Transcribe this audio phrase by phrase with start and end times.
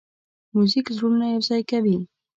[0.53, 1.97] موزیک زړونه یوځای کوي.